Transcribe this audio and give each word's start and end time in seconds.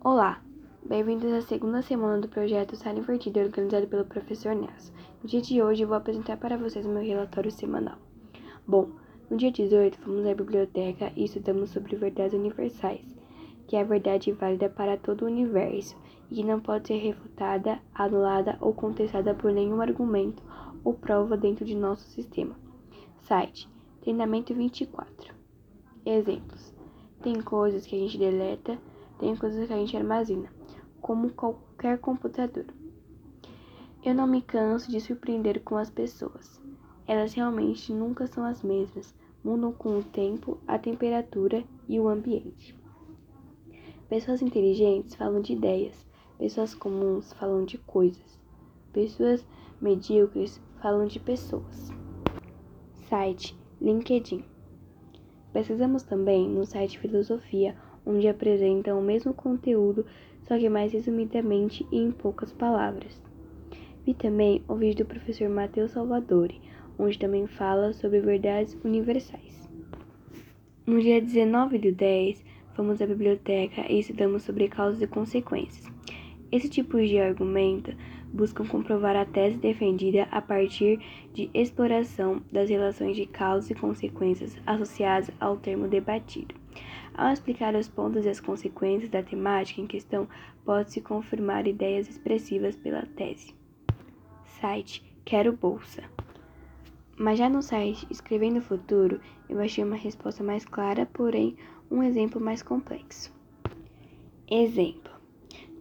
Olá, 0.00 0.40
bem-vindos 0.88 1.32
à 1.32 1.42
segunda 1.42 1.82
semana 1.82 2.20
do 2.20 2.28
projeto 2.28 2.76
Sala 2.76 3.00
Invertida 3.00 3.40
organizado 3.40 3.88
pelo 3.88 4.04
professor 4.04 4.54
Nelson. 4.54 4.92
No 5.20 5.28
dia 5.28 5.42
de 5.42 5.60
hoje, 5.60 5.82
eu 5.82 5.88
vou 5.88 5.96
apresentar 5.96 6.36
para 6.36 6.56
vocês 6.56 6.86
o 6.86 6.88
meu 6.88 7.02
relatório 7.02 7.50
semanal. 7.50 7.98
Bom, 8.64 8.90
no 9.28 9.36
dia 9.36 9.50
18, 9.50 9.98
fomos 9.98 10.24
à 10.24 10.32
biblioteca 10.32 11.12
e 11.16 11.24
estudamos 11.24 11.70
sobre 11.70 11.96
verdades 11.96 12.32
universais, 12.32 13.04
que 13.66 13.74
é 13.74 13.80
a 13.80 13.84
verdade 13.84 14.30
válida 14.30 14.68
para 14.68 14.96
todo 14.96 15.22
o 15.22 15.26
universo 15.26 15.96
e 16.30 16.36
que 16.36 16.44
não 16.44 16.60
pode 16.60 16.86
ser 16.86 16.98
refutada, 16.98 17.80
anulada 17.92 18.56
ou 18.60 18.72
contestada 18.72 19.34
por 19.34 19.50
nenhum 19.50 19.80
argumento 19.80 20.40
ou 20.84 20.94
prova 20.94 21.36
dentro 21.36 21.64
de 21.64 21.74
nosso 21.74 22.04
sistema. 22.04 22.54
Site 23.22 23.68
Treinamento 24.00 24.54
24 24.54 25.34
Exemplos: 26.06 26.72
Tem 27.20 27.42
coisas 27.42 27.84
que 27.84 27.96
a 27.96 27.98
gente 27.98 28.16
deleta 28.16 28.78
tem 29.18 29.36
coisas 29.36 29.66
que 29.66 29.72
a 29.72 29.76
gente 29.76 29.96
armazena, 29.96 30.50
como 31.00 31.30
qualquer 31.30 31.98
computador. 31.98 32.66
Eu 34.04 34.14
não 34.14 34.26
me 34.26 34.40
canso 34.40 34.90
de 34.90 35.00
surpreender 35.00 35.60
com 35.62 35.76
as 35.76 35.90
pessoas. 35.90 36.62
Elas 37.06 37.34
realmente 37.34 37.92
nunca 37.92 38.26
são 38.26 38.44
as 38.44 38.62
mesmas, 38.62 39.14
mudam 39.42 39.72
com 39.72 39.98
o 39.98 40.04
tempo, 40.04 40.58
a 40.66 40.78
temperatura 40.78 41.64
e 41.88 41.98
o 41.98 42.08
ambiente. 42.08 42.78
Pessoas 44.08 44.40
inteligentes 44.40 45.14
falam 45.14 45.40
de 45.40 45.52
ideias, 45.52 46.06
pessoas 46.38 46.74
comuns 46.74 47.32
falam 47.32 47.64
de 47.64 47.76
coisas, 47.78 48.38
pessoas 48.92 49.44
medíocres 49.80 50.60
falam 50.80 51.06
de 51.06 51.18
pessoas. 51.18 51.90
Site 53.08 53.58
LinkedIn. 53.80 54.44
Pesquisamos 55.52 56.02
também 56.02 56.48
no 56.48 56.64
site 56.64 56.98
Filosofia 56.98 57.74
onde 58.08 58.26
apresentam 58.26 58.98
o 58.98 59.02
mesmo 59.02 59.34
conteúdo, 59.34 60.06
só 60.42 60.58
que 60.58 60.68
mais 60.68 60.92
resumidamente 60.92 61.86
e 61.92 61.98
em 61.98 62.10
poucas 62.10 62.50
palavras. 62.50 63.20
Vi 64.06 64.14
também 64.14 64.62
o 64.66 64.74
vídeo 64.74 65.04
do 65.04 65.08
professor 65.08 65.50
Matheus 65.50 65.90
Salvadori, 65.90 66.60
onde 66.98 67.18
também 67.18 67.46
fala 67.46 67.92
sobre 67.92 68.20
verdades 68.20 68.76
universais. 68.82 69.68
No 70.86 70.98
dia 70.98 71.20
19 71.20 71.78
do 71.78 71.92
10, 71.92 72.42
fomos 72.74 73.02
à 73.02 73.06
biblioteca 73.06 73.84
e 73.92 73.98
estudamos 73.98 74.42
sobre 74.42 74.68
causas 74.68 75.02
e 75.02 75.06
consequências. 75.06 75.86
Esse 76.50 76.70
tipo 76.70 76.98
de 76.98 77.18
argumento 77.18 77.94
buscam 78.32 78.66
comprovar 78.66 79.14
a 79.14 79.26
tese 79.26 79.58
defendida 79.58 80.26
a 80.30 80.40
partir 80.40 80.98
de 81.34 81.50
exploração 81.52 82.40
das 82.50 82.70
relações 82.70 83.16
de 83.16 83.26
causas 83.26 83.70
e 83.70 83.74
consequências 83.74 84.56
associadas 84.66 85.30
ao 85.38 85.58
termo 85.58 85.88
debatido. 85.88 86.54
Ao 87.18 87.32
explicar 87.32 87.74
os 87.74 87.88
pontos 87.88 88.24
e 88.24 88.28
as 88.28 88.38
consequências 88.38 89.10
da 89.10 89.24
temática 89.24 89.80
em 89.80 89.88
questão, 89.88 90.28
pode-se 90.64 91.00
confirmar 91.00 91.66
ideias 91.66 92.08
expressivas 92.08 92.76
pela 92.76 93.04
tese. 93.16 93.52
Site 94.60 95.02
Quero 95.24 95.52
Bolsa. 95.52 96.04
Mas 97.18 97.40
já 97.40 97.48
no 97.48 97.60
site 97.60 98.06
Escrevendo 98.08 98.60
o 98.60 98.62
Futuro, 98.62 99.20
eu 99.48 99.58
achei 99.58 99.82
uma 99.82 99.96
resposta 99.96 100.44
mais 100.44 100.64
clara, 100.64 101.06
porém 101.06 101.56
um 101.90 102.04
exemplo 102.04 102.40
mais 102.40 102.62
complexo. 102.62 103.34
Exemplo: 104.48 105.10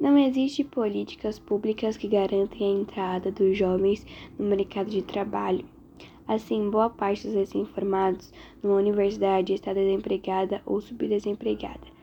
Não 0.00 0.16
existe 0.16 0.64
políticas 0.64 1.38
públicas 1.38 1.98
que 1.98 2.08
garantem 2.08 2.66
a 2.66 2.80
entrada 2.80 3.30
dos 3.30 3.58
jovens 3.58 4.06
no 4.38 4.46
mercado 4.46 4.88
de 4.88 5.02
trabalho 5.02 5.66
Assim, 6.26 6.68
boa 6.70 6.90
parte 6.90 7.26
dos 7.26 7.36
recém-formados 7.36 8.32
numa 8.62 8.76
universidade 8.76 9.52
está 9.52 9.72
desempregada 9.72 10.60
ou 10.66 10.80
subdesempregada. 10.80 11.96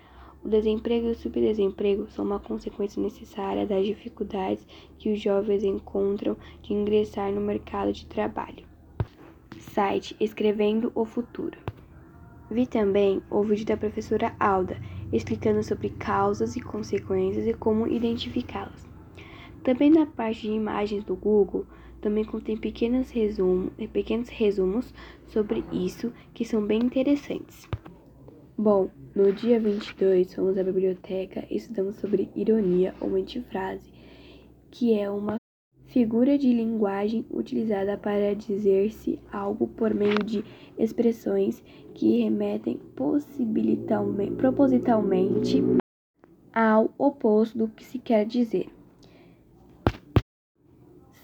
O 0.44 0.50
desemprego 0.50 1.08
e 1.08 1.12
o 1.12 1.16
subdesemprego 1.16 2.10
são 2.10 2.26
uma 2.26 2.40
consequência 2.40 3.02
necessária 3.02 3.66
das 3.66 3.86
dificuldades 3.86 4.66
que 4.98 5.12
os 5.12 5.20
jovens 5.20 5.64
encontram 5.64 6.38
de 6.62 6.74
ingressar 6.74 7.32
no 7.32 7.42
mercado 7.42 7.92
de 7.92 8.06
trabalho. 8.06 8.66
Site 9.60 10.16
Escrevendo 10.20 10.92
o 10.94 11.06
Futuro. 11.06 11.58
Vi 12.52 12.68
também 12.68 13.22
o 13.30 13.42
vídeo 13.44 13.66
da 13.66 13.78
professora 13.78 14.36
Alda 14.40 14.78
explicando 15.14 15.64
sobre 15.64 15.90
causas 15.90 16.56
e 16.56 16.62
consequências 16.62 17.48
e 17.48 17.54
como 17.54 17.88
identificá-las. 17.88 18.88
Também 19.64 19.90
na 19.90 20.06
parte 20.06 20.42
de 20.42 20.52
imagens 20.52 21.04
do 21.04 21.16
Google, 21.16 21.66
também 22.04 22.26
contém 22.26 22.58
pequenos, 22.58 23.10
resumo, 23.10 23.72
pequenos 23.94 24.28
resumos 24.28 24.94
sobre 25.28 25.64
isso 25.72 26.12
que 26.34 26.44
são 26.44 26.64
bem 26.64 26.82
interessantes. 26.82 27.66
Bom, 28.58 28.92
no 29.16 29.32
dia 29.32 29.58
22 29.60 30.36
fomos 30.36 30.58
à 30.58 30.64
biblioteca 30.64 31.48
e 31.50 31.56
estudamos 31.56 31.96
sobre 31.96 32.30
ironia 32.36 32.94
ou 33.00 33.16
antifrase, 33.16 33.90
que 34.70 35.00
é 35.00 35.10
uma 35.10 35.38
figura 35.86 36.38
de 36.38 36.52
linguagem 36.54 37.26
utilizada 37.32 37.98
para 37.98 38.36
dizer-se 38.36 39.18
algo 39.32 39.68
por 39.68 39.94
meio 39.94 40.20
de 40.20 40.44
expressões 40.78 41.64
que 41.94 42.22
remetem 42.22 42.80
propositalmente 44.38 45.64
ao 46.54 46.94
oposto 46.98 47.58
do 47.58 47.68
que 47.70 47.86
se 47.86 47.98
quer 47.98 48.26
dizer. 48.26 48.68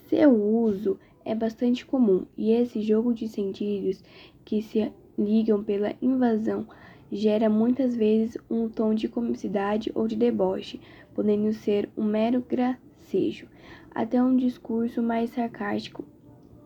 Seu 0.09 0.33
uso 0.33 0.99
é 1.23 1.35
bastante 1.35 1.85
comum 1.85 2.25
e 2.35 2.51
esse 2.51 2.81
jogo 2.81 3.13
de 3.13 3.27
sentidos 3.27 4.03
que 4.43 4.59
se 4.59 4.91
ligam 5.15 5.63
pela 5.63 5.93
invasão 6.01 6.65
gera 7.11 7.47
muitas 7.47 7.95
vezes 7.95 8.35
um 8.49 8.67
tom 8.67 8.95
de 8.95 9.07
comicidade 9.07 9.91
ou 9.93 10.07
de 10.07 10.15
deboche, 10.15 10.81
podendo 11.13 11.53
ser 11.53 11.87
um 11.95 12.03
mero 12.03 12.43
gracejo, 12.49 13.47
até 13.93 14.19
um 14.19 14.35
discurso 14.35 14.99
mais 15.03 15.29
sarcástico. 15.29 16.03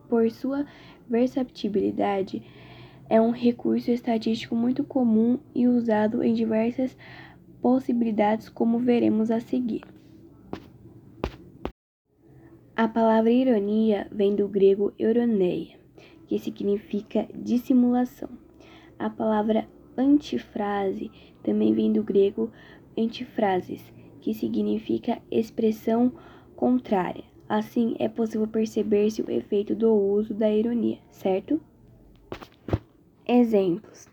Por 0.08 0.32
sua 0.32 0.66
versatilidade, 1.10 2.42
é 3.10 3.20
um 3.20 3.32
recurso 3.32 3.92
estatístico 3.92 4.56
muito 4.56 4.86
comum 4.86 5.38
e 5.54 5.68
usado 5.68 6.24
em 6.24 6.34
diversas 6.34 6.96
possibilidades, 7.62 8.48
como 8.48 8.80
veremos 8.80 9.30
a 9.30 9.42
seguir. 9.42 9.82
A 12.76 12.88
palavra 12.88 13.30
ironia 13.30 14.08
vem 14.12 14.36
do 14.36 14.48
grego 14.48 14.92
euroneia, 14.98 15.78
que 16.26 16.40
significa 16.40 17.28
dissimulação. 17.36 18.30
A 18.98 19.12
palavra 19.12 19.70
antifrase 19.96 21.12
também 21.44 21.72
vem 21.76 21.94
do 21.94 22.04
grego 22.04 22.52
antifrases, 22.98 23.94
que 24.22 24.34
significa 24.34 25.22
expressão 25.30 26.14
contrária. 26.56 27.24
Assim, 27.48 27.96
é 28.00 28.10
possível 28.10 28.48
perceber-se 28.48 29.22
o 29.22 29.30
efeito 29.30 29.76
do 29.76 29.94
uso 29.94 30.34
da 30.34 30.50
ironia, 30.50 30.98
certo? 31.12 31.62
Exemplos: 33.28 34.10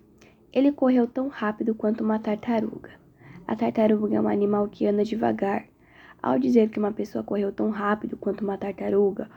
Ele 0.52 0.70
correu 0.70 1.06
tão 1.06 1.28
rápido 1.28 1.74
quanto 1.74 2.04
uma 2.04 2.18
tartaruga. 2.18 2.90
A 3.46 3.56
tartaruga 3.56 4.16
é 4.16 4.20
um 4.20 4.28
animal 4.28 4.68
que 4.68 4.86
anda 4.86 5.02
devagar, 5.02 5.66
ao 6.22 6.38
dizer 6.38 6.70
que 6.70 6.78
uma 6.78 6.92
pessoa 6.92 7.24
correu 7.24 7.52
tão 7.52 7.70
rápido 7.70 8.16
quanto 8.16 8.42
uma 8.42 8.58
tartaruga, 8.58 9.28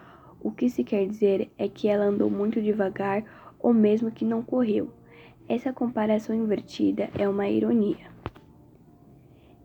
o 0.42 0.52
que 0.52 0.70
se 0.70 0.84
quer 0.84 1.08
dizer 1.08 1.52
é 1.58 1.68
que 1.68 1.88
ela 1.88 2.06
andou 2.06 2.30
muito 2.30 2.62
devagar 2.62 3.24
ou 3.60 3.74
mesmo 3.74 4.12
que 4.12 4.26
não 4.26 4.44
correu. 4.44 4.90
Essa 5.48 5.72
comparação 5.72 6.36
invertida 6.36 7.10
é 7.18 7.28
uma 7.28 7.48
ironia. 7.48 8.12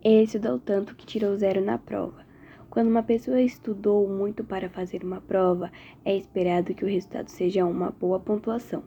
Ele 0.03 0.23
estudou 0.23 0.59
tanto 0.59 0.95
que 0.95 1.05
tirou 1.05 1.37
zero 1.37 1.61
na 1.61 1.77
prova. 1.77 2.25
Quando 2.71 2.89
uma 2.89 3.03
pessoa 3.03 3.41
estudou 3.41 4.09
muito 4.09 4.45
para 4.45 4.69
fazer 4.69 5.03
uma 5.03 5.21
prova, 5.21 5.73
é 6.05 6.17
esperado 6.17 6.75
que 6.75 6.85
o 6.85 6.89
resultado 6.89 7.29
seja 7.29 7.65
uma 7.65 7.91
boa 7.91 8.21
pontuação. 8.21 8.85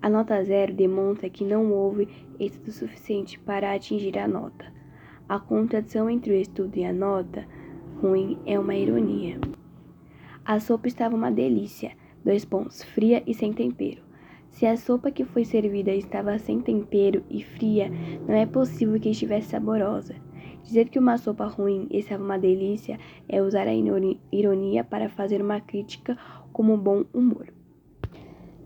A 0.00 0.08
nota 0.08 0.44
zero 0.44 0.72
demonstra 0.72 1.28
que 1.28 1.44
não 1.44 1.72
houve 1.72 2.08
estudo 2.38 2.70
suficiente 2.70 3.38
para 3.40 3.74
atingir 3.74 4.16
a 4.16 4.28
nota. 4.28 4.72
A 5.28 5.38
contradição 5.38 6.08
entre 6.08 6.32
o 6.32 6.40
estudo 6.40 6.78
e 6.78 6.84
a 6.86 6.92
nota 6.92 7.46
ruim 8.00 8.38
é 8.46 8.58
uma 8.58 8.74
ironia. 8.74 9.38
A 10.42 10.58
sopa 10.58 10.88
estava 10.88 11.14
uma 11.14 11.30
delícia, 11.30 11.92
dois 12.24 12.46
pontos, 12.46 12.82
fria 12.82 13.22
e 13.26 13.34
sem 13.34 13.52
tempero. 13.52 14.00
Se 14.48 14.64
a 14.64 14.74
sopa 14.74 15.10
que 15.10 15.26
foi 15.26 15.44
servida 15.44 15.92
estava 15.92 16.38
sem 16.38 16.62
tempero 16.62 17.22
e 17.28 17.42
fria, 17.42 17.90
não 18.26 18.34
é 18.34 18.46
possível 18.46 18.98
que 18.98 19.10
estivesse 19.10 19.48
saborosa. 19.48 20.14
Dizer 20.64 20.88
que 20.88 20.98
uma 20.98 21.18
sopa 21.18 21.44
ruim 21.44 21.86
estava 21.90 22.24
uma 22.24 22.38
delícia 22.38 22.98
é 23.28 23.42
usar 23.42 23.68
a 23.68 23.74
ironia 24.32 24.82
para 24.82 25.10
fazer 25.10 25.42
uma 25.42 25.60
crítica 25.60 26.16
como 26.54 26.78
bom 26.78 27.04
humor. 27.12 27.52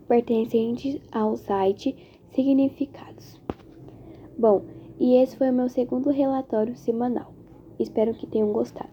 Pertencentes 0.07 1.01
ao 1.11 1.35
site 1.35 1.93
Significados. 2.31 3.39
Bom, 4.37 4.65
e 4.99 5.15
esse 5.15 5.37
foi 5.37 5.49
o 5.49 5.53
meu 5.53 5.69
segundo 5.69 6.09
relatório 6.09 6.75
semanal. 6.75 7.33
Espero 7.79 8.13
que 8.13 8.27
tenham 8.27 8.53
gostado. 8.53 8.92